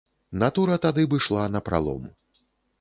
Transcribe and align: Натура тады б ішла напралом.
Натура 0.43 0.77
тады 0.85 1.05
б 1.13 1.21
ішла 1.21 1.45
напралом. 1.55 2.11